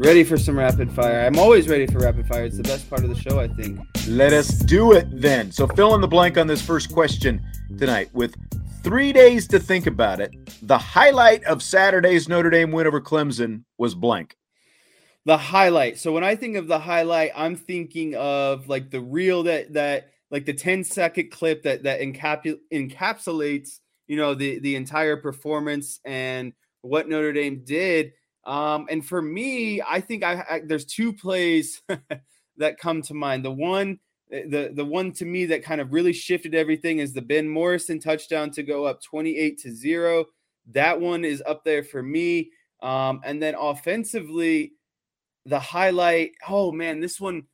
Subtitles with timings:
[0.00, 1.20] Ready for some rapid fire.
[1.20, 2.44] I'm always ready for rapid fire.
[2.44, 3.78] It's the best part of the show, I think.
[4.08, 5.52] Let us do it then.
[5.52, 7.44] So fill in the blank on this first question
[7.76, 8.34] tonight with
[8.82, 10.34] three days to think about it.
[10.62, 14.38] The highlight of Saturday's Notre Dame win over Clemson was blank.
[15.26, 15.98] The highlight.
[15.98, 20.12] So when I think of the highlight, I'm thinking of like the reel that that
[20.30, 26.00] like the 10 second clip that that encapu- encapsulates, you know, the the entire performance
[26.06, 28.12] and what Notre Dame did.
[28.50, 31.80] Um, and for me, I think I, I there's two plays
[32.56, 33.44] that come to mind.
[33.44, 34.00] The one,
[34.32, 37.48] eh, the the one to me that kind of really shifted everything is the Ben
[37.48, 40.24] Morrison touchdown to go up 28 to zero.
[40.72, 42.50] That one is up there for me.
[42.82, 44.72] Um, and then offensively,
[45.46, 46.32] the highlight.
[46.48, 47.44] Oh man, this one,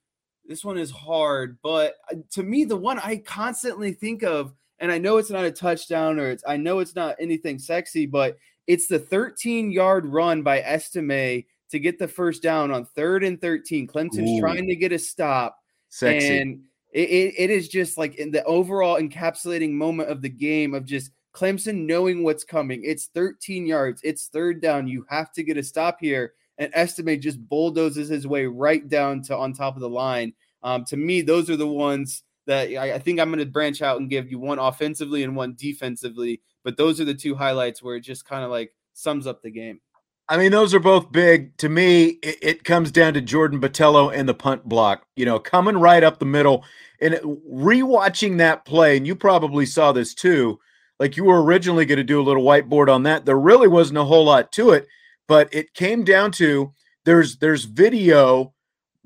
[0.47, 1.59] this one is hard.
[1.62, 5.44] But uh, to me, the one I constantly think of, and I know it's not
[5.44, 10.06] a touchdown or it's I know it's not anything sexy, but it's the 13 yard
[10.06, 13.87] run by Estime to get the first down on third and 13.
[13.87, 14.41] Clemson's Ooh.
[14.41, 15.59] trying to get a stop.
[15.88, 16.38] Sexy.
[16.38, 16.60] And
[16.93, 20.84] it, it, it is just like in the overall encapsulating moment of the game of
[20.84, 22.82] just Clemson knowing what's coming.
[22.84, 24.88] It's 13 yards, it's third down.
[24.88, 26.33] You have to get a stop here.
[26.59, 30.33] And Estime just bulldozes his way right down to on top of the line.
[30.62, 33.83] Um, to me, those are the ones that I, I think I'm going to branch
[33.83, 36.41] out and give you one offensively and one defensively.
[36.65, 39.51] But those are the two highlights where it just kind of like sums up the
[39.51, 39.81] game.
[40.29, 41.57] I mean, those are both big.
[41.59, 45.39] To me, it, it comes down to Jordan Botelho and the punt block, you know,
[45.39, 46.65] coming right up the middle
[47.01, 48.97] and rewatching that play.
[48.97, 50.59] And you probably saw this too.
[50.99, 53.25] Like you were originally going to do a little whiteboard on that.
[53.25, 54.89] There really wasn't a whole lot to it,
[55.28, 56.73] but it came down to
[57.05, 58.55] there's there's video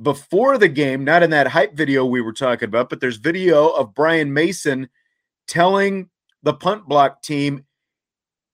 [0.02, 3.68] before the game, not in that hype video we were talking about, but there's video
[3.68, 4.88] of Brian Mason
[5.46, 6.08] telling
[6.42, 7.64] the punt block team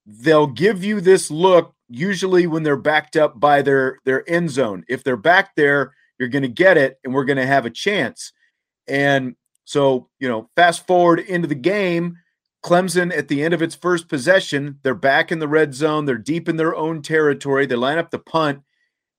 [0.06, 4.84] they'll give you this look usually when they're backed up by their their end zone.
[4.88, 7.70] If they're back there, you're going to get it and we're going to have a
[7.70, 8.32] chance.
[8.88, 12.16] And so, you know, fast forward into the game,
[12.64, 16.18] Clemson at the end of its first possession, they're back in the red zone, they're
[16.18, 17.66] deep in their own territory.
[17.66, 18.62] They line up the punt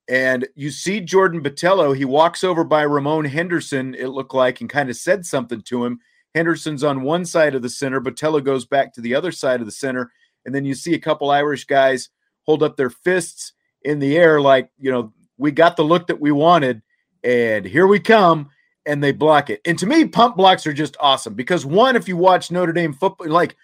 [0.08, 4.70] and you see Jordan Botelho, he walks over by Ramon Henderson, it looked like, and
[4.70, 6.00] kind of said something to him.
[6.34, 9.66] Henderson's on one side of the center, Botelho goes back to the other side of
[9.66, 10.12] the center.
[10.44, 12.08] And then you see a couple Irish guys
[12.44, 13.52] hold up their fists
[13.82, 16.80] in the air, like, you know, we got the look that we wanted,
[17.22, 18.48] and here we come,
[18.86, 19.60] and they block it.
[19.66, 22.94] And to me, punt blocks are just awesome because, one, if you watch Notre Dame
[22.94, 23.56] football, like,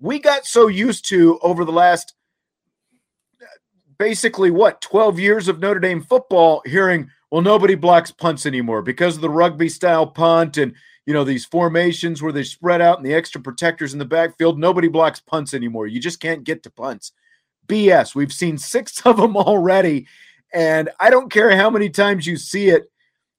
[0.00, 2.15] we got so used to over the last
[3.98, 9.16] basically what 12 years of Notre Dame football hearing well nobody blocks punts anymore because
[9.16, 10.74] of the rugby style punt and
[11.06, 14.58] you know these formations where they spread out and the extra protectors in the backfield
[14.58, 15.86] nobody blocks punts anymore.
[15.86, 17.12] You just can't get to punts.
[17.66, 20.06] BS we've seen 6 of them already
[20.52, 22.90] and I don't care how many times you see it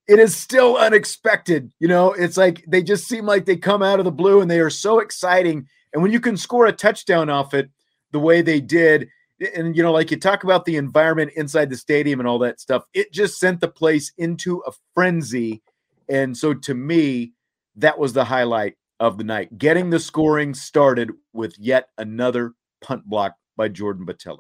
[0.08, 2.14] it is still unexpected you know?
[2.14, 4.70] It's like they just seem like they come out of the blue and they are
[4.70, 7.70] so exciting and when you can score a touchdown off it
[8.12, 9.10] the way they did
[9.56, 12.60] and you know like you talk about the environment inside the stadium and all that
[12.60, 15.62] stuff it just sent the place into a frenzy.
[16.10, 17.34] And so to me
[17.76, 23.06] that was the highlight of the night getting the scoring started with yet another punt
[23.06, 24.40] block by jordan botelho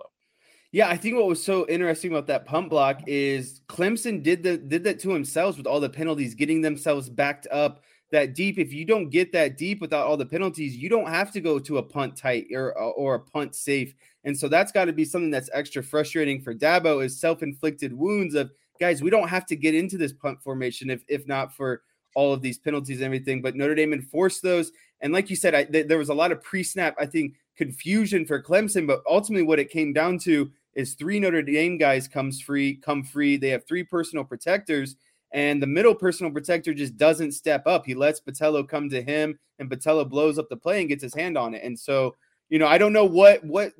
[0.71, 4.57] Yeah, I think what was so interesting about that punt block is Clemson did the
[4.57, 8.57] did that to themselves with all the penalties, getting themselves backed up that deep.
[8.57, 11.59] If you don't get that deep without all the penalties, you don't have to go
[11.59, 13.93] to a punt tight or uh, or a punt safe.
[14.23, 18.35] And so that's got to be something that's extra frustrating for Dabo is self-inflicted wounds
[18.35, 19.01] of guys.
[19.01, 21.81] We don't have to get into this punt formation if if not for
[22.15, 23.41] all of these penalties and everything.
[23.41, 24.71] But Notre Dame enforced those,
[25.01, 26.95] and like you said, I, th- there was a lot of pre-snap.
[26.99, 31.41] I think confusion for Clemson, but ultimately what it came down to is three Notre
[31.41, 33.35] Dame guys comes free, come free.
[33.35, 34.95] They have three personal protectors,
[35.31, 37.85] and the middle personal protector just doesn't step up.
[37.85, 41.13] He lets Botelho come to him, and Botelho blows up the play and gets his
[41.15, 41.63] hand on it.
[41.63, 42.15] And so,
[42.49, 43.73] you know, I don't know what what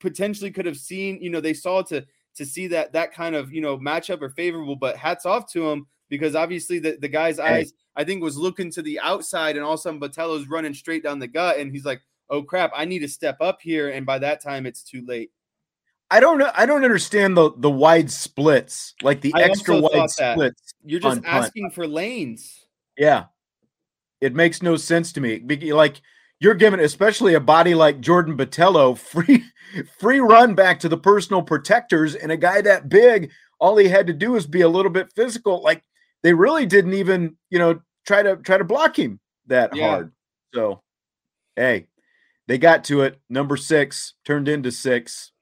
[0.00, 1.18] potentially could have seen.
[1.20, 2.04] You know, they saw to
[2.36, 5.68] to see that that kind of you know matchup or favorable, but hats off to
[5.68, 7.42] him because obviously the, the guy's hey.
[7.44, 10.74] eyes I think was looking to the outside, and all of a sudden Botelho's running
[10.74, 13.90] straight down the gut, and he's like, "Oh crap, I need to step up here,"
[13.90, 15.30] and by that time it's too late.
[16.14, 16.48] I don't know.
[16.54, 20.72] I don't understand the the wide splits, like the I extra wide splits.
[20.84, 21.74] You're just asking punt.
[21.74, 22.68] for lanes.
[22.96, 23.24] Yeah,
[24.20, 25.40] it makes no sense to me.
[25.72, 26.00] Like
[26.38, 29.42] you're giving, especially a body like Jordan Botelho, free
[29.98, 34.06] free run back to the personal protectors, and a guy that big, all he had
[34.06, 35.64] to do was be a little bit physical.
[35.64, 35.82] Like
[36.22, 39.18] they really didn't even, you know, try to try to block him
[39.48, 39.88] that yeah.
[39.88, 40.12] hard.
[40.54, 40.80] So,
[41.56, 41.88] hey,
[42.46, 43.18] they got to it.
[43.28, 45.32] Number six turned into six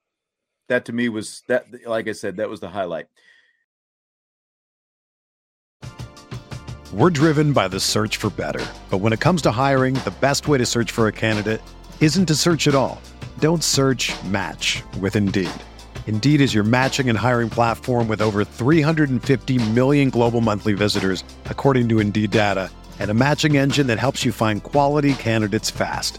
[0.68, 3.06] that to me was that like I said, that was the highlight.
[6.92, 8.64] We're driven by the search for better.
[8.90, 11.62] But when it comes to hiring, the best way to search for a candidate
[12.00, 13.00] isn't to search at all.
[13.38, 15.50] Don't search match with Indeed.
[16.06, 21.88] Indeed is your matching and hiring platform with over 350 million global monthly visitors, according
[21.88, 26.18] to Indeed data, and a matching engine that helps you find quality candidates fast.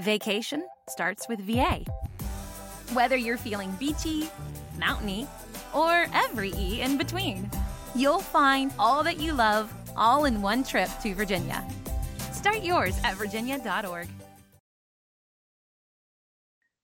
[0.00, 1.84] Vacation starts with VA.
[2.92, 4.30] Whether you're feeling beachy,
[4.78, 5.26] mountainy,
[5.74, 7.50] or every E in between,
[7.96, 11.66] you'll find all that you love all in one trip to Virginia.
[12.32, 14.08] Start yours at virginia.org.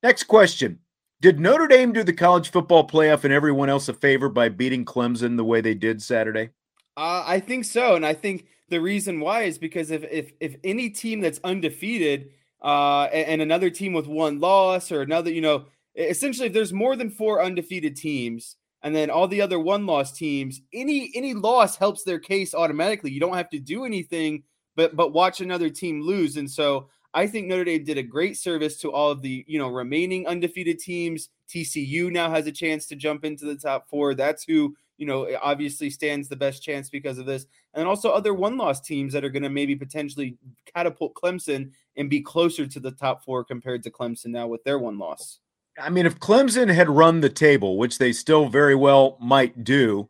[0.02, 0.80] Next question.
[1.20, 4.84] Did Notre Dame do the college football playoff and everyone else a favor by beating
[4.84, 6.50] Clemson the way they did Saturday?
[6.96, 7.94] Uh, I think so.
[7.94, 12.30] And I think the reason why is because if, if, if any team that's undefeated
[12.64, 15.66] uh, and, and another team with one loss or another, you know,
[15.96, 20.12] essentially if there's more than four undefeated teams and then all the other one loss
[20.12, 23.12] teams any any loss helps their case automatically.
[23.12, 24.42] You don't have to do anything
[24.76, 26.36] but but watch another team lose.
[26.36, 29.58] And so i think notre dame did a great service to all of the you
[29.58, 31.28] know remaining undefeated teams.
[31.48, 34.14] Tcu now has a chance to jump into the top four.
[34.14, 37.46] That's who you know obviously stands the best chance because of this.
[37.74, 40.38] And also other one loss teams that are going to maybe potentially
[40.74, 44.78] catapult clemson and be closer to the top four compared to clemson now with their
[44.78, 45.40] one loss
[45.76, 50.08] I mean, if Clemson had run the table, which they still very well might do,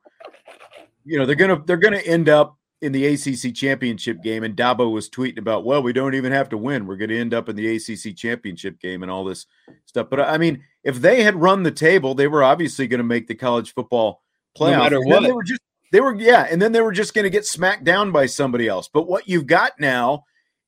[1.05, 4.45] you know, they're gonna they're gonna end up in the ACC championship game.
[4.45, 7.19] And Dabo was tweeting about, well, we don't even have to win; we're going to
[7.19, 9.47] end up in the ACC championship game and all this
[9.87, 10.09] stuff.
[10.11, 13.27] But I mean, if they had run the table, they were obviously going to make
[13.27, 14.23] the college football
[14.57, 14.73] playoff.
[14.73, 15.63] No matter what, they were just
[15.93, 18.69] they were yeah, and then they were just going to get smacked down by somebody
[18.69, 18.89] else.
[18.93, 20.25] But what you've got now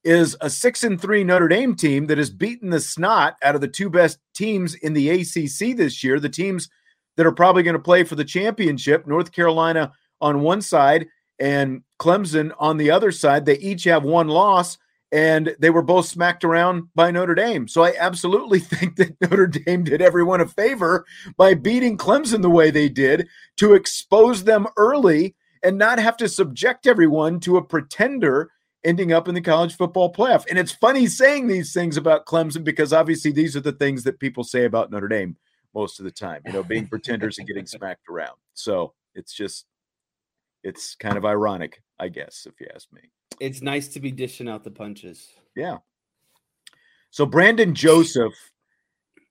[0.06, 3.60] is a six and three Notre Dame team that has beaten the snot out of
[3.60, 6.20] the two best teams in the ACC this year.
[6.20, 6.70] The teams
[7.16, 11.08] that are probably going to play for the championship, North Carolina on one side
[11.40, 13.44] and Clemson on the other side.
[13.44, 14.78] They each have one loss,
[15.10, 17.66] and they were both smacked around by Notre Dame.
[17.66, 21.04] So I absolutely think that Notre Dame did everyone a favor
[21.36, 25.34] by beating Clemson the way they did to expose them early
[25.64, 28.52] and not have to subject everyone to a pretender
[28.86, 30.44] ending up in the college football playoff.
[30.48, 34.20] And it's funny saying these things about Clemson because obviously these are the things that
[34.20, 35.36] people say about Notre Dame
[35.74, 38.36] most of the time, you know, being pretenders and getting smacked around.
[38.54, 39.66] So it's just,
[40.62, 43.02] it's kind of ironic, I guess, if you ask me.
[43.40, 45.28] It's nice to be dishing out the punches.
[45.54, 45.78] Yeah.
[47.10, 48.34] So Brandon Joseph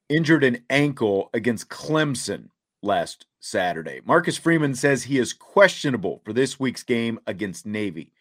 [0.10, 2.50] injured an ankle against Clemson
[2.84, 4.02] last Saturday.
[4.06, 8.12] Marcus Freeman says he is questionable for this week's game against Navy.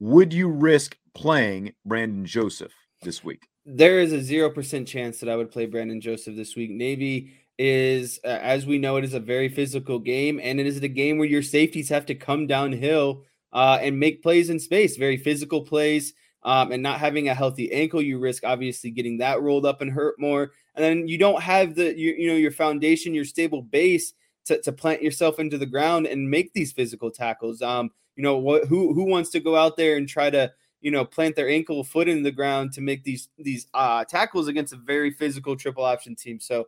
[0.00, 2.72] Would you risk playing Brandon Joseph
[3.02, 3.48] this week?
[3.64, 6.70] There is a 0% chance that I would play Brandon Joseph this week.
[6.70, 10.82] Navy is, uh, as we know, it is a very physical game, and it is
[10.82, 13.24] a game where your safeties have to come downhill
[13.54, 16.12] uh, and make plays in space, very physical plays.
[16.42, 19.90] Um, and not having a healthy ankle, you risk obviously getting that rolled up and
[19.90, 20.52] hurt more.
[20.76, 24.12] And then you don't have the you, you know your foundation, your stable base
[24.44, 27.62] to, to plant yourself into the ground and make these physical tackles.
[27.62, 28.64] Um, you know what?
[28.64, 31.84] Who who wants to go out there and try to you know plant their ankle
[31.84, 35.84] foot in the ground to make these these uh, tackles against a very physical triple
[35.84, 36.40] option team?
[36.40, 36.66] So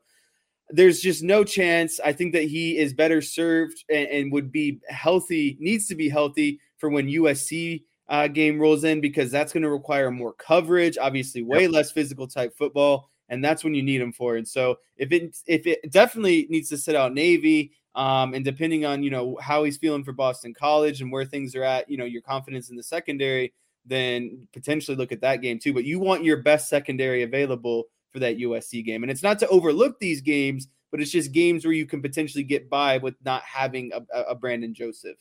[0.70, 1.98] there's just no chance.
[2.00, 6.08] I think that he is better served and, and would be healthy, needs to be
[6.08, 10.98] healthy for when USC uh, game rolls in because that's going to require more coverage,
[10.98, 11.72] obviously, way yep.
[11.72, 14.36] less physical type football, and that's when you need him for.
[14.36, 17.72] And so if it if it definitely needs to sit out Navy.
[17.94, 21.54] Um, and depending on you know how he's feeling for Boston College and where things
[21.54, 23.52] are at, you know your confidence in the secondary,
[23.84, 25.72] then potentially look at that game too.
[25.72, 29.02] But you want your best secondary available for that USC game.
[29.02, 32.44] And it's not to overlook these games, but it's just games where you can potentially
[32.44, 35.18] get by with not having a, a Brandon Joseph.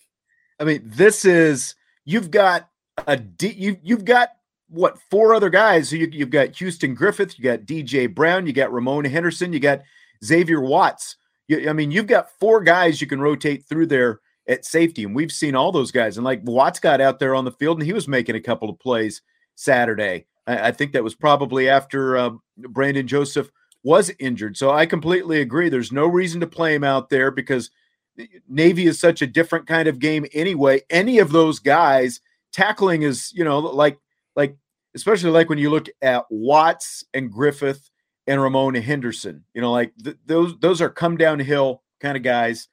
[0.60, 2.70] I mean, this is you've got
[3.06, 4.30] a D, you you've got
[4.70, 5.92] what four other guys?
[5.92, 9.82] You, you've got Houston Griffith, you got DJ Brown, you got Ramon Henderson, you got
[10.24, 11.18] Xavier Watts.
[11.48, 15.16] You, I mean, you've got four guys you can rotate through there at safety, and
[15.16, 16.18] we've seen all those guys.
[16.18, 18.70] And like Watts got out there on the field, and he was making a couple
[18.70, 19.22] of plays
[19.56, 20.26] Saturday.
[20.46, 23.52] I, I think that was probably after uh, Brandon Joseph
[23.84, 24.58] was injured.
[24.58, 25.70] So I completely agree.
[25.70, 27.72] There's no reason to play him out there because
[28.50, 30.82] Navy is such a different kind of game anyway.
[30.90, 32.20] Any of those guys
[32.52, 34.00] tackling is, you know, like
[34.36, 34.58] like
[34.96, 37.90] especially like when you look at Watts and Griffith
[38.28, 39.44] and Ramona Henderson.
[39.54, 42.68] You know, like th- those those are come downhill kind of guys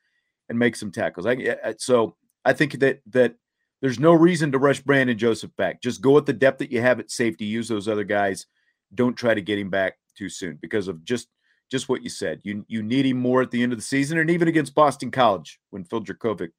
[0.48, 1.26] and make some tackles.
[1.26, 3.36] I, so I think that that
[3.80, 5.82] there's no reason to rush Brandon Joseph back.
[5.82, 7.44] Just go at the depth that you have at safety.
[7.44, 8.46] Use those other guys.
[8.94, 11.28] Don't try to get him back too soon because of just
[11.70, 12.40] just what you said.
[12.42, 15.10] You you need him more at the end of the season, and even against Boston
[15.10, 16.50] College when Phil Jurkovec,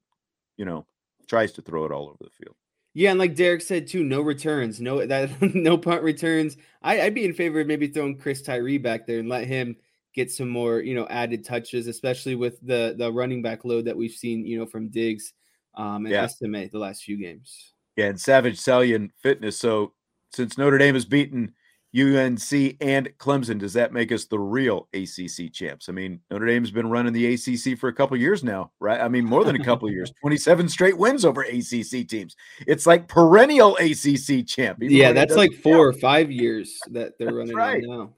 [0.56, 0.86] you know,
[1.28, 2.56] tries to throw it all over the field.
[2.96, 6.56] Yeah, and like Derek said too, no returns, no that no punt returns.
[6.80, 9.76] I, would be in favor of maybe throwing Chris Tyree back there and let him
[10.14, 13.98] get some more, you know, added touches, especially with the the running back load that
[13.98, 15.34] we've seen, you know, from Diggs
[15.74, 16.22] um, and yeah.
[16.22, 17.74] Estime the last few games.
[17.96, 19.58] Yeah, and Savage Salian fitness.
[19.58, 19.92] So
[20.32, 21.52] since Notre Dame has beaten
[21.96, 25.88] UNC and Clemson, does that make us the real ACC champs?
[25.88, 29.00] I mean, Notre Dame's been running the ACC for a couple years now, right?
[29.00, 30.12] I mean, more than a couple years.
[30.20, 32.36] Twenty-seven straight wins over ACC teams.
[32.66, 34.78] It's like perennial ACC champ.
[34.80, 35.80] Yeah, that's like four count.
[35.80, 37.82] or five years that they're running right.
[37.84, 38.12] now.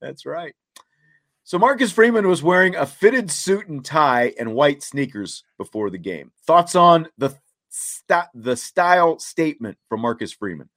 [0.00, 0.54] That's right.
[1.44, 5.98] So Marcus Freeman was wearing a fitted suit and tie and white sneakers before the
[5.98, 6.30] game.
[6.46, 7.36] Thoughts on the
[7.68, 10.68] st- the style statement from Marcus Freeman?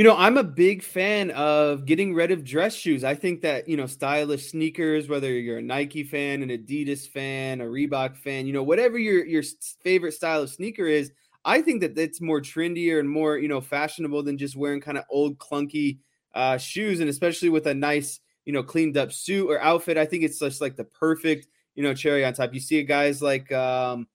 [0.00, 3.04] You know, I'm a big fan of getting rid of dress shoes.
[3.04, 7.60] I think that, you know, stylish sneakers, whether you're a Nike fan, an Adidas fan,
[7.60, 9.42] a Reebok fan, you know, whatever your your
[9.82, 11.12] favorite style of sneaker is,
[11.44, 14.96] I think that it's more trendier and more, you know, fashionable than just wearing kind
[14.96, 15.98] of old clunky
[16.34, 19.98] uh, shoes and especially with a nice you know, cleaned up suit or outfit.
[19.98, 22.54] I think it's just like the perfect, you know, cherry on top.
[22.54, 24.08] You see guys like um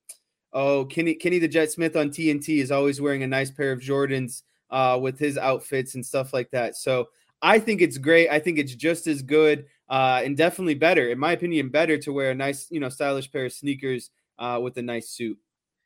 [0.52, 3.82] oh Kenny Kenny the Jet Smith on TNT is always wearing a nice pair of
[3.82, 4.42] Jordans
[4.76, 6.76] uh with his outfits and stuff like that.
[6.76, 7.08] So
[7.42, 8.30] I think it's great.
[8.30, 12.12] I think it's just as good uh and definitely better, in my opinion, better to
[12.12, 15.38] wear a nice, you know, stylish pair of sneakers uh with a nice suit.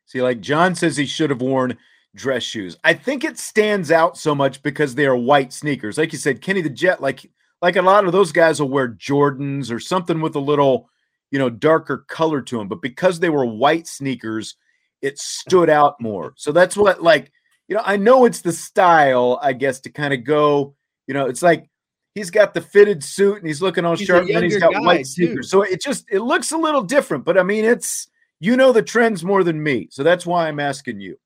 [0.06, 1.78] See, like John says he should have worn
[2.16, 2.76] dress shoes.
[2.82, 5.96] I think it stands out so much because they are white sneakers.
[5.96, 7.30] Like you said, Kenny the Jet, like
[7.62, 10.88] like a lot of those guys will wear Jordans or something with a little,
[11.30, 12.68] you know, darker color to them.
[12.68, 14.56] But because they were white sneakers,
[15.02, 16.32] it stood out more.
[16.36, 17.32] So that's what, like,
[17.70, 20.74] you know, I know it's the style, I guess, to kind of go,
[21.06, 21.70] you know, it's like
[22.14, 25.06] he's got the fitted suit and he's looking all he's sharp and he's got white
[25.06, 25.48] sneakers.
[25.48, 27.24] So it just it looks a little different.
[27.24, 28.10] But I mean, it's
[28.40, 29.88] you know the trends more than me.
[29.90, 31.16] So that's why I'm asking you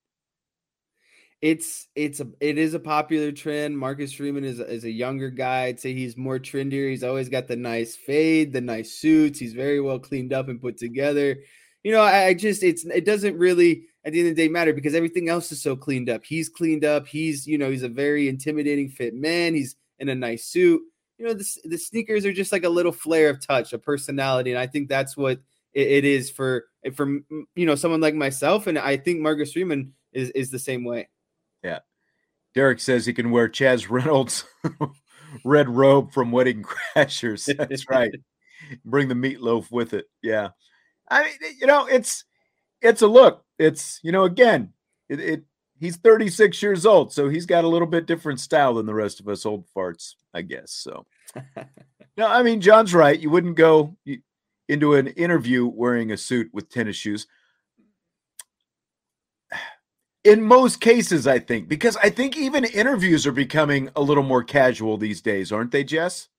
[1.41, 3.77] it's it's a it is a popular trend.
[3.77, 5.65] Marcus Freeman is is a younger guy.
[5.65, 6.89] I'd say he's more trendier.
[6.89, 9.37] He's always got the nice fade, the nice suits.
[9.37, 11.37] He's very well cleaned up and put together.
[11.85, 14.47] You know, I, I just it's it doesn't really at the end of the day
[14.47, 16.25] matter because everything else is so cleaned up.
[16.25, 17.05] He's cleaned up.
[17.05, 19.53] He's you know he's a very intimidating fit man.
[19.53, 20.81] He's in a nice suit.
[21.19, 24.49] You know, the the sneakers are just like a little flair of touch, a personality,
[24.49, 25.41] and I think that's what
[25.75, 27.19] it, it is for eh, for
[27.55, 28.65] you know someone like myself.
[28.65, 31.07] And I think Marcus Freeman is is the same way.
[31.63, 31.81] Yeah.
[32.55, 34.43] Derek says he can wear Chaz Reynolds'
[35.45, 37.55] red robe from Wedding Crashers.
[37.69, 38.11] That's right.
[38.83, 40.05] Bring the meatloaf with it.
[40.23, 40.49] Yeah.
[41.09, 42.25] I mean, you know, it's
[42.81, 43.43] it's a look.
[43.59, 44.73] It's you know, again,
[45.09, 45.43] it, it
[45.79, 49.19] he's 36 years old, so he's got a little bit different style than the rest
[49.19, 50.71] of us old farts, I guess.
[50.71, 51.05] So,
[52.17, 53.19] no, I mean, John's right.
[53.19, 53.95] You wouldn't go
[54.67, 57.27] into an interview wearing a suit with tennis shoes.
[60.23, 64.43] In most cases, I think, because I think even interviews are becoming a little more
[64.43, 66.29] casual these days, aren't they, Jess?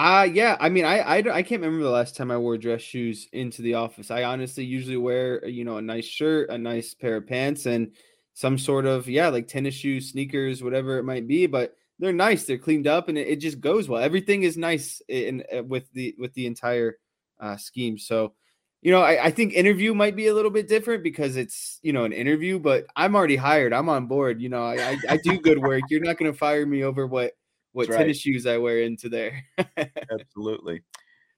[0.00, 2.80] Uh yeah, I mean, I, I I can't remember the last time I wore dress
[2.80, 4.10] shoes into the office.
[4.10, 7.92] I honestly usually wear you know a nice shirt, a nice pair of pants, and
[8.32, 11.46] some sort of yeah, like tennis shoes, sneakers, whatever it might be.
[11.46, 14.02] But they're nice, they're cleaned up, and it, it just goes well.
[14.02, 16.96] Everything is nice in, in uh, with the with the entire
[17.38, 17.98] uh, scheme.
[17.98, 18.32] So
[18.80, 21.92] you know, I, I think interview might be a little bit different because it's you
[21.92, 23.74] know an interview, but I'm already hired.
[23.74, 24.40] I'm on board.
[24.40, 25.82] You know, I I, I do good work.
[25.90, 27.32] You're not going to fire me over what
[27.72, 28.20] what That's tennis right.
[28.34, 29.44] shoes I wear into there.
[30.10, 30.82] Absolutely.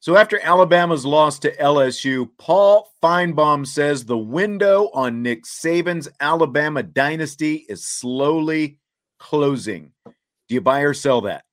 [0.00, 6.82] So after Alabama's loss to LSU, Paul Finebaum says the window on Nick Saban's Alabama
[6.82, 8.78] dynasty is slowly
[9.20, 9.92] closing.
[10.04, 11.44] Do you buy or sell that?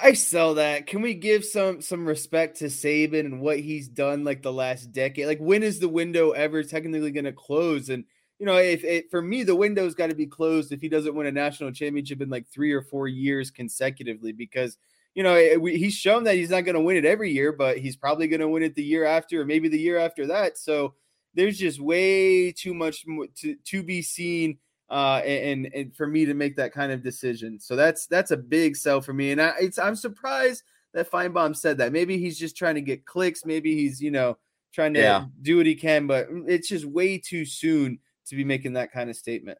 [0.00, 0.86] I sell that.
[0.86, 4.92] Can we give some some respect to Saban and what he's done like the last
[4.92, 5.26] decade?
[5.26, 8.04] Like when is the window ever technically going to close and
[8.38, 11.14] you know, if it, for me, the window's got to be closed if he doesn't
[11.14, 14.78] win a national championship in like three or four years consecutively, because
[15.14, 17.52] you know it, we, he's shown that he's not going to win it every year,
[17.52, 20.26] but he's probably going to win it the year after, or maybe the year after
[20.28, 20.56] that.
[20.56, 20.94] So
[21.34, 23.04] there's just way too much
[23.40, 27.58] to to be seen, uh, and and for me to make that kind of decision.
[27.58, 30.62] So that's that's a big sell for me, and I, it's I'm surprised
[30.94, 31.92] that Finebaum said that.
[31.92, 33.44] Maybe he's just trying to get clicks.
[33.44, 34.38] Maybe he's you know
[34.72, 35.24] trying to yeah.
[35.42, 37.98] do what he can, but it's just way too soon
[38.28, 39.58] to be making that kind of statement.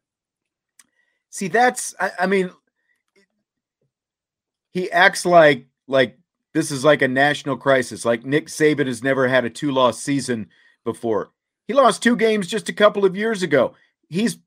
[1.30, 2.50] See, that's I, I mean,
[4.70, 6.18] he acts like like
[6.54, 8.04] this is like a national crisis.
[8.04, 10.48] Like Nick Saban has never had a two-loss season
[10.84, 11.30] before.
[11.66, 13.74] He lost two games just a couple of years ago.
[14.08, 14.38] He's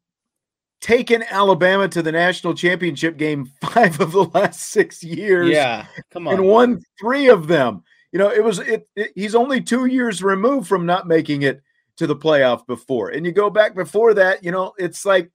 [0.81, 5.49] taken Alabama to the national championship game five of the last six years.
[5.49, 7.83] Yeah, come on, and won three of them.
[8.11, 11.61] You know, it was it, it, He's only two years removed from not making it
[12.01, 13.09] to the playoff before.
[13.09, 15.29] And you go back before that, you know, it's like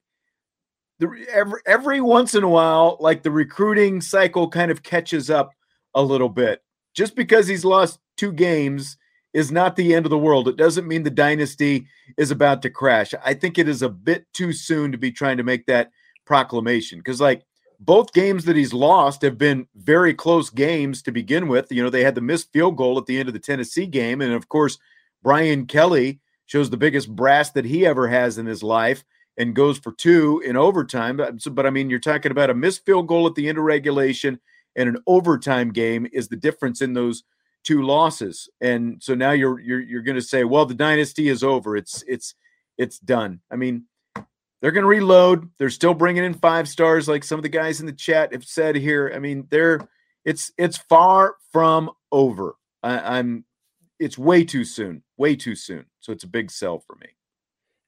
[0.98, 5.52] the every every once in a while, like the recruiting cycle kind of catches up
[5.94, 6.64] a little bit.
[6.92, 8.96] Just because he's lost two games
[9.32, 10.48] is not the end of the world.
[10.48, 13.14] It doesn't mean the dynasty is about to crash.
[13.24, 15.92] I think it is a bit too soon to be trying to make that
[16.24, 17.44] proclamation because, like,
[17.78, 21.70] both games that he's lost have been very close games to begin with.
[21.70, 24.20] You know, they had the missed field goal at the end of the Tennessee game.
[24.20, 24.78] And of course,
[25.22, 29.04] Brian Kelly shows the biggest brass that he ever has in his life
[29.36, 31.16] and goes for two in overtime.
[31.16, 33.64] But, but I mean, you're talking about a missed field goal at the end of
[33.64, 34.40] regulation
[34.76, 37.24] and an overtime game is the difference in those
[37.64, 38.48] two losses.
[38.60, 41.76] And so now you're you're you're going to say, well, the dynasty is over.
[41.76, 42.34] It's it's
[42.78, 43.40] it's done.
[43.50, 43.86] I mean,
[44.60, 45.50] they're going to reload.
[45.58, 48.44] They're still bringing in five stars, like some of the guys in the chat have
[48.44, 49.10] said here.
[49.14, 49.88] I mean, they're
[50.24, 52.54] it's it's far from over.
[52.82, 53.44] I, I'm
[53.98, 55.86] it's way too soon, way too soon.
[56.00, 57.08] So it's a big sell for me.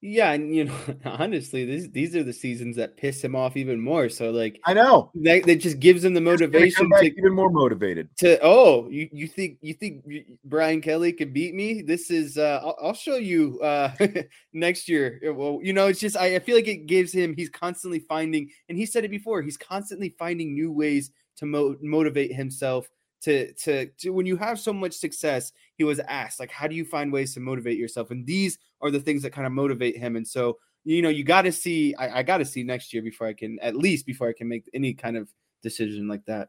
[0.01, 3.81] Yeah, and you know, honestly, these these are the seasons that piss him off even
[3.81, 4.09] more.
[4.09, 8.09] So like, I know that, that just gives him the motivation to even more motivated.
[8.19, 10.05] To oh, you, you think you think
[10.45, 11.83] Brian Kelly could beat me?
[11.83, 13.93] This is uh, I'll, I'll show you uh
[14.53, 15.21] next year.
[15.35, 17.35] Well, you know, it's just I, I feel like it gives him.
[17.35, 19.43] He's constantly finding, and he said it before.
[19.43, 22.89] He's constantly finding new ways to mo- motivate himself
[23.23, 26.75] to, to to when you have so much success he was asked like how do
[26.75, 28.11] you find ways to motivate yourself?
[28.11, 31.25] And these are the things that kind of motivate him and so you know you
[31.25, 34.07] got to see I, I got to see next year before i can at least
[34.07, 35.29] before i can make any kind of
[35.63, 36.49] decision like that.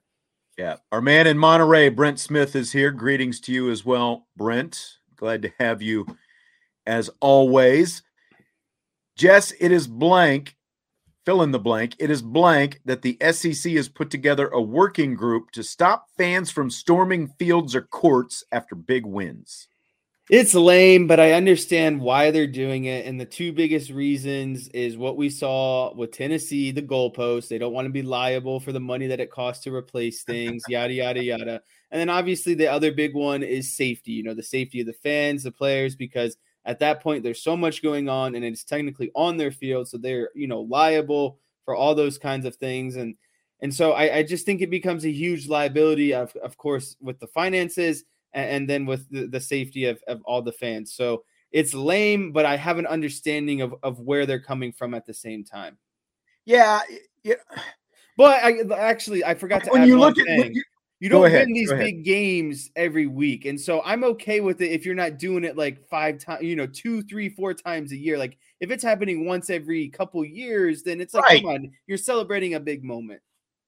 [0.57, 2.91] Yeah our man in monterey brent smith is here.
[2.91, 4.97] Greetings to you as well brent.
[5.15, 6.05] Glad to have you
[6.85, 8.03] as always.
[9.15, 10.55] Jess it is blank
[11.25, 11.95] fill in the blank.
[11.99, 16.51] It is blank that the SEC has put together a working group to stop fans
[16.51, 19.67] from storming fields or courts after big wins.
[20.29, 23.07] It's lame, but I understand why they're doing it.
[23.07, 27.47] And the two biggest reasons is what we saw with Tennessee, the goalpost.
[27.47, 30.63] They don't want to be liable for the money that it costs to replace things,
[30.69, 31.61] yada, yada, yada.
[31.89, 34.93] And then obviously the other big one is safety, you know, the safety of the
[34.93, 36.37] fans, the players, because–
[36.69, 39.97] at that point there's so much going on and it's technically on their field so
[39.97, 42.95] they're you know liable for all those kinds of things.
[42.95, 43.13] And
[43.61, 47.19] and so I, I just think it becomes a huge liability of, of course with
[47.19, 50.93] the finances and, and then with the, the safety of, of all the fans.
[50.93, 55.05] So it's lame but i have an understanding of, of where they're coming from at
[55.05, 55.77] the same time.
[56.43, 56.81] Yeah
[57.21, 57.35] yeah.
[58.17, 60.63] But I actually I forgot to when you look at you
[61.07, 63.45] don't win these big games every week.
[63.45, 66.57] And so I'm okay with it if you're not doing it like five times, you
[66.57, 68.17] know, two, three, four times a year.
[68.17, 71.41] Like if it's happening once every couple years, then it's like, right.
[71.41, 73.21] come on, you're celebrating a big moment.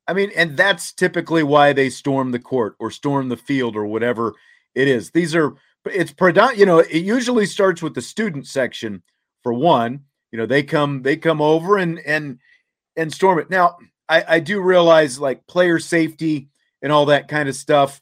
[0.08, 3.86] I mean, and that's typically why they storm the court or storm the field or
[3.86, 4.34] whatever
[4.76, 5.12] it is.
[5.12, 5.54] These are
[5.86, 9.04] it's predominant, you know, it usually starts with the student section
[9.42, 10.02] for one.
[10.32, 12.40] You know, they come they come over and and
[12.98, 13.50] and storm it.
[13.50, 13.78] Now,
[14.10, 16.50] I, I do realize like player safety
[16.82, 18.02] and all that kind of stuff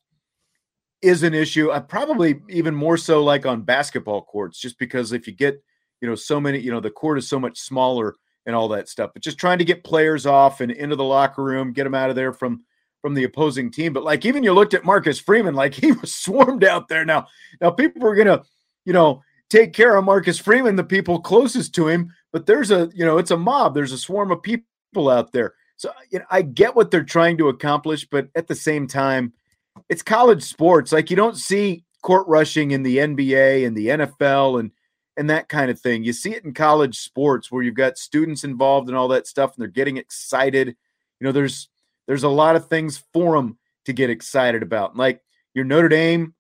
[1.01, 1.71] is an issue.
[1.87, 5.61] Probably even more so like on basketball courts, just because if you get,
[6.01, 8.15] you know, so many, you know, the court is so much smaller
[8.45, 9.11] and all that stuff.
[9.13, 12.09] But just trying to get players off and into the locker room, get them out
[12.09, 12.63] of there from
[13.01, 13.93] from the opposing team.
[13.93, 17.05] But like even you looked at Marcus Freeman, like he was swarmed out there.
[17.05, 17.27] Now,
[17.61, 18.43] now people were gonna,
[18.85, 22.13] you know, take care of Marcus Freeman, the people closest to him.
[22.31, 23.73] But there's a, you know, it's a mob.
[23.73, 25.53] There's a swarm of people out there.
[25.79, 28.85] So uh, you know, I get what they're trying to accomplish, but at the same
[28.85, 29.31] time,
[29.87, 30.91] it's college sports.
[30.91, 34.71] Like you don't see court rushing in the NBA and the NFL and
[35.15, 36.03] and that kind of thing.
[36.03, 39.55] You see it in college sports where you've got students involved and all that stuff,
[39.55, 40.67] and they're getting excited.
[40.67, 41.69] You know, there's
[42.07, 44.97] there's a lot of things for them to get excited about.
[44.97, 45.21] Like
[45.53, 46.35] your Notre Dame,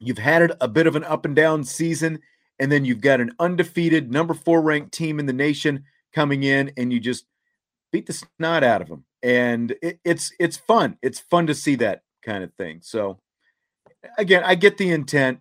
[0.00, 2.18] you've had it a bit of an up and down season,
[2.58, 6.72] and then you've got an undefeated number four ranked team in the nation coming in,
[6.76, 7.24] and you just
[7.94, 10.98] beat the snot out of them, and it, it's it's fun.
[11.00, 12.80] It's fun to see that kind of thing.
[12.82, 13.20] So
[14.18, 15.38] again, I get the intent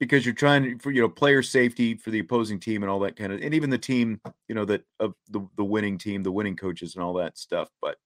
[0.00, 2.98] because you're trying to for you know player safety for the opposing team and all
[2.98, 6.24] that kind of and even the team you know that of the the winning team
[6.24, 7.98] the winning coaches and all that stuff but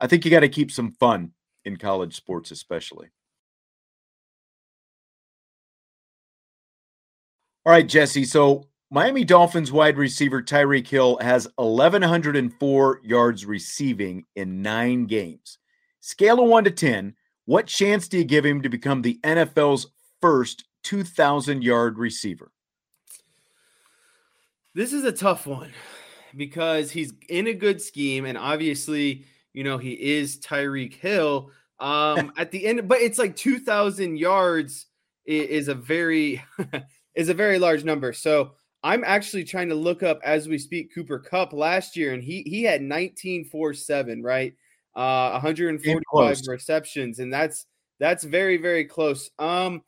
[0.00, 1.30] i think you got to keep some fun
[1.64, 3.06] in college sports especially
[7.64, 14.62] all right jesse so Miami Dolphins wide receiver Tyreek Hill has 1,104 yards receiving in
[14.62, 15.58] nine games.
[16.00, 19.86] Scale of one to 10, what chance do you give him to become the NFL's
[20.20, 22.50] first 2,000 yard receiver?
[24.74, 25.70] This is a tough one
[26.36, 31.52] because he's in a good scheme, and obviously, you know, he is Tyreek Hill.
[31.78, 34.86] Um, at the end, but it's like 2,000 yards
[35.26, 36.42] is a very
[37.14, 38.12] is a very large number.
[38.12, 42.22] So I'm actually trying to look up as we speak Cooper Kupp last year, and
[42.22, 44.54] he he had 19 4 7, right?
[44.94, 47.66] Uh 145 receptions, and that's
[47.98, 49.30] that's very, very close.
[49.38, 49.82] Um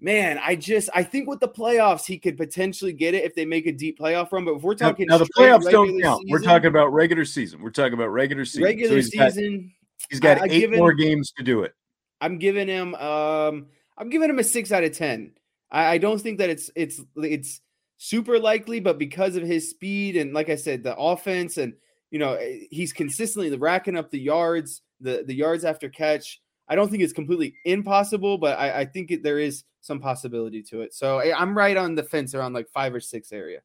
[0.00, 3.44] man, I just I think with the playoffs he could potentially get it if they
[3.44, 4.44] make a deep playoff run.
[4.44, 6.22] But if we're talking now, now the playoffs don't count.
[6.22, 7.62] Season, we're talking about regular season.
[7.62, 8.64] We're talking about regular season.
[8.64, 9.72] Regular so he's season.
[10.00, 11.74] Got, he's got I, eight more games to do it.
[12.20, 13.66] I'm giving him um
[13.98, 15.32] I'm giving him a six out of ten.
[15.70, 17.60] I, I don't think that it's it's it's
[17.98, 21.74] super likely, but because of his speed and like I said, the offense and
[22.10, 26.40] you know eh, he's consistently racking up the yards, the the yards after catch.
[26.68, 30.62] I don't think it's completely impossible, but I, I think it, there is some possibility
[30.64, 30.94] to it.
[30.94, 33.60] So eh, I'm right on the fence around like five or six area.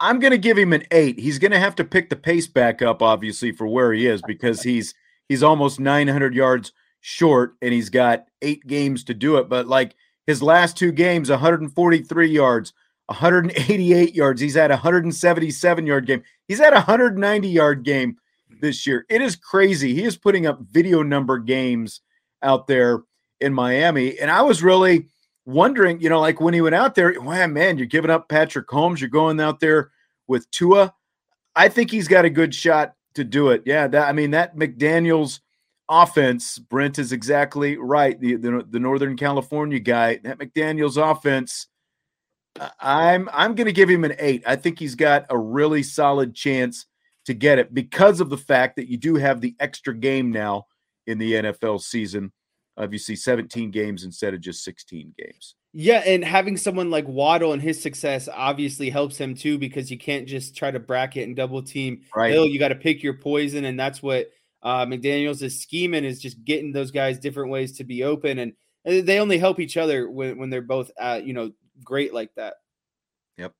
[0.00, 1.18] I'm going to give him an eight.
[1.18, 4.22] He's going to have to pick the pace back up, obviously, for where he is
[4.26, 4.94] because he's
[5.28, 9.48] he's almost 900 yards short, and he's got eight games to do it.
[9.48, 9.94] But like
[10.26, 12.72] his last two games, 143 yards,
[13.06, 14.40] 188 yards.
[14.40, 16.22] He's had a 177 yard game.
[16.48, 18.16] He's had a 190 yard game
[18.48, 18.56] hmm.
[18.60, 19.04] this year.
[19.08, 19.94] It is crazy.
[19.94, 22.00] He is putting up video number games
[22.42, 23.02] out there
[23.40, 24.18] in Miami.
[24.18, 25.06] And I was really
[25.46, 28.68] wondering, you know, like when he went out there, wow, man, you're giving up Patrick
[28.68, 29.00] Mahomes.
[29.00, 29.90] You're going out there
[30.26, 30.94] with Tua.
[31.56, 33.62] I think he's got a good shot to do it.
[33.64, 35.40] Yeah, that I mean that McDaniel's
[35.88, 38.18] offense, Brent is exactly right.
[38.18, 41.68] The, the, the Northern California guy, that McDaniel's offense
[42.80, 44.42] I'm I'm going to give him an eight.
[44.46, 46.86] I think he's got a really solid chance
[47.26, 50.66] to get it because of the fact that you do have the extra game now
[51.06, 52.32] in the NFL season.
[52.76, 55.54] Obviously, 17 games instead of just 16 games.
[55.72, 59.98] Yeah, and having someone like Waddle and his success obviously helps him too because you
[59.98, 62.02] can't just try to bracket and double team.
[62.14, 62.32] Right.
[62.32, 62.46] Hill.
[62.46, 64.28] You got to pick your poison, and that's what
[64.62, 68.52] uh, McDaniel's is scheming is just getting those guys different ways to be open, and
[68.84, 71.50] they only help each other when, when they're both, uh, you know,
[71.84, 72.54] great like that.
[73.36, 73.52] Yep.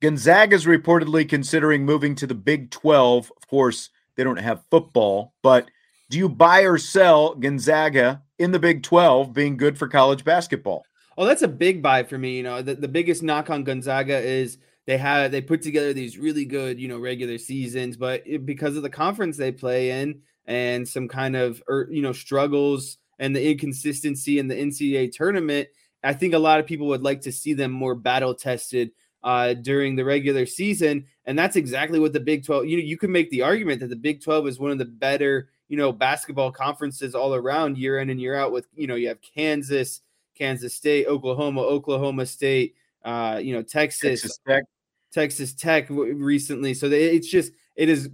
[0.00, 3.32] Gonzaga is reportedly considering moving to the Big 12.
[3.36, 5.68] Of course, they don't have football, but
[6.10, 10.84] do you buy or sell Gonzaga in the Big 12 being good for college basketball?
[11.16, 12.36] Oh, that's a big buy for me.
[12.36, 16.18] You know, the, the biggest knock on Gonzaga is they have they put together these
[16.18, 20.20] really good, you know, regular seasons, but it, because of the conference they play in
[20.46, 25.68] and some kind of er, you know struggles and the inconsistency in the NCAA tournament,
[26.04, 28.90] I think a lot of people would like to see them more battle tested
[29.22, 32.66] uh, during the regular season, and that's exactly what the Big 12.
[32.66, 34.84] You know, you can make the argument that the Big 12 is one of the
[34.84, 38.94] better you know, basketball conferences all around year in and year out with, you know,
[38.94, 40.02] you have Kansas,
[40.36, 44.64] Kansas State, Oklahoma, Oklahoma State, uh, you know, Texas, Texas Tech,
[45.12, 46.74] Texas Tech recently.
[46.74, 48.10] So it's just, it is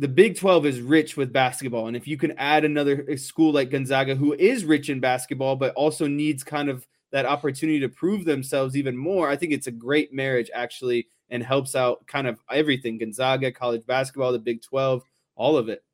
[0.00, 1.86] the Big 12 is rich with basketball.
[1.86, 5.74] And if you can add another school like Gonzaga, who is rich in basketball, but
[5.74, 9.72] also needs kind of that opportunity to prove themselves even more, I think it's a
[9.72, 15.02] great marriage, actually, and helps out kind of everything Gonzaga, college basketball, the Big 12,
[15.36, 15.84] all of it.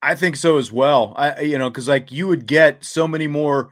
[0.00, 1.12] I think so as well.
[1.16, 3.70] I, you know, because like you would get so many more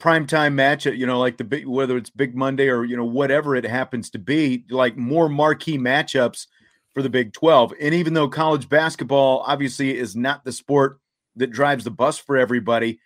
[0.00, 3.56] primetime match, you know, like the big, whether it's Big Monday or, you know, whatever
[3.56, 6.46] it happens to be, like more marquee matchups
[6.94, 7.74] for the Big 12.
[7.80, 10.98] And even though college basketball obviously is not the sport
[11.36, 13.00] that drives the bus for everybody,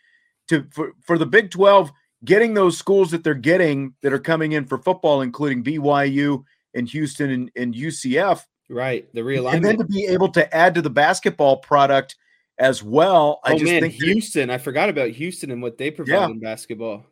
[0.49, 1.93] to for, for the Big 12,
[2.25, 6.43] getting those schools that they're getting that are coming in for football, including BYU
[6.75, 8.43] and Houston and, and UCF.
[8.69, 9.09] Right.
[9.15, 9.55] The realignment.
[9.55, 12.17] And then to be able to add to the basketball product
[12.59, 13.41] as well.
[13.45, 14.51] Oh, I just man, think Houston.
[14.51, 16.27] I forgot about Houston and what they provide yeah.
[16.27, 17.05] in basketball.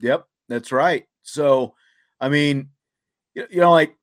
[0.00, 1.04] Yep, that's right.
[1.22, 1.74] So,
[2.20, 2.70] I mean,
[3.34, 3.96] you know, like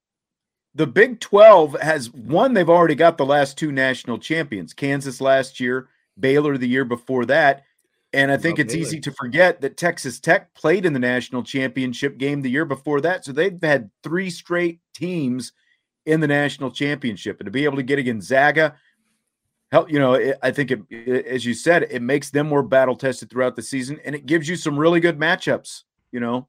[0.74, 5.60] the Big 12 has one, they've already got the last two national champions Kansas last
[5.60, 7.64] year, Baylor the year before that.
[8.14, 8.88] And I think it's Baylor.
[8.88, 13.02] easy to forget that Texas Tech played in the national championship game the year before
[13.02, 13.24] that.
[13.24, 15.54] So they've had three straight teams
[16.06, 17.40] in the national championship.
[17.40, 18.76] And to be able to get a Gonzaga,
[19.72, 22.96] help, you know, it, I think, it, as you said, it makes them more battle
[22.96, 24.00] tested throughout the season.
[24.04, 26.48] And it gives you some really good matchups, you know,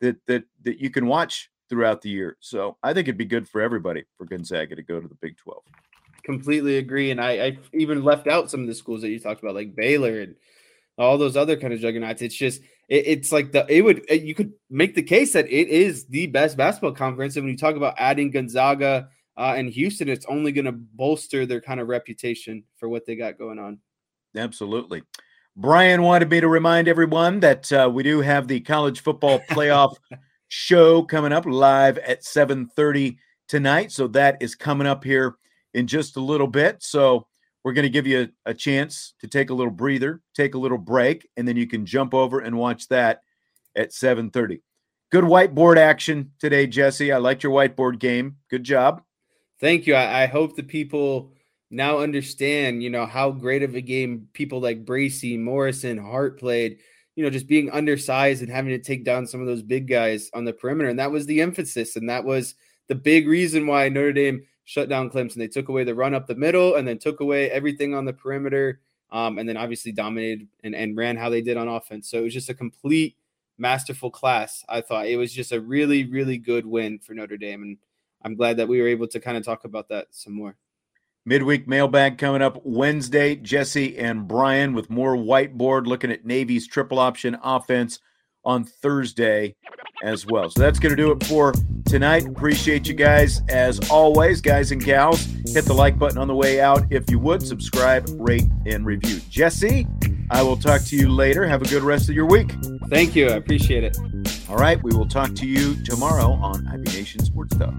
[0.00, 2.36] that, that, that you can watch throughout the year.
[2.40, 5.36] So I think it'd be good for everybody for Gonzaga to go to the Big
[5.38, 5.62] 12.
[6.24, 7.10] Completely agree.
[7.10, 9.76] And I, I even left out some of the schools that you talked about, like
[9.76, 10.36] Baylor and
[10.98, 12.22] all those other kind of juggernauts.
[12.22, 15.68] It's just, it, it's like the, it would, you could make the case that it
[15.68, 17.36] is the best basketball conference.
[17.36, 21.46] And when you talk about adding Gonzaga uh, and Houston, it's only going to bolster
[21.46, 23.78] their kind of reputation for what they got going on.
[24.36, 25.02] Absolutely.
[25.56, 29.94] Brian wanted me to remind everyone that uh, we do have the college football playoff
[30.48, 33.92] show coming up live at 7:30 tonight.
[33.92, 35.36] So that is coming up here
[35.74, 36.82] in just a little bit.
[36.82, 37.26] So
[37.64, 40.58] we're going to give you a, a, chance to take a little breather, take a
[40.58, 43.20] little break, and then you can jump over and watch that
[43.74, 44.60] at 7:30.
[45.10, 47.12] Good whiteboard action today, Jesse.
[47.12, 48.36] I liked your whiteboard game.
[48.50, 49.02] Good job.
[49.60, 49.94] Thank you.
[49.94, 51.32] I, I hope the people
[51.70, 56.78] now understand, you know, how great of a game people like Bracy, Morrison, Hart played
[57.16, 60.30] you know, just being undersized and having to take down some of those big guys
[60.34, 60.90] on the perimeter.
[60.90, 61.96] And that was the emphasis.
[61.96, 62.54] And that was
[62.88, 65.36] the big reason why Notre Dame shut down Clemson.
[65.36, 68.12] They took away the run up the middle and then took away everything on the
[68.12, 68.80] perimeter.
[69.10, 72.10] Um, and then obviously dominated and, and ran how they did on offense.
[72.10, 73.16] So it was just a complete
[73.56, 74.64] masterful class.
[74.68, 77.62] I thought it was just a really, really good win for Notre Dame.
[77.62, 77.78] And
[78.22, 80.56] I'm glad that we were able to kind of talk about that some more.
[81.28, 83.34] Midweek mailbag coming up Wednesday.
[83.34, 87.98] Jesse and Brian with more whiteboard looking at Navy's triple option offense
[88.44, 89.56] on Thursday
[90.04, 90.48] as well.
[90.48, 91.52] So that's going to do it for
[91.84, 92.26] tonight.
[92.26, 95.24] Appreciate you guys as always, guys and gals.
[95.48, 97.44] Hit the like button on the way out if you would.
[97.44, 99.18] Subscribe, rate, and review.
[99.28, 99.88] Jesse,
[100.30, 101.44] I will talk to you later.
[101.44, 102.52] Have a good rest of your week.
[102.88, 103.30] Thank you.
[103.30, 103.98] I appreciate it.
[104.48, 104.80] All right.
[104.80, 107.74] We will talk to you tomorrow on IB Nation Sports Talk.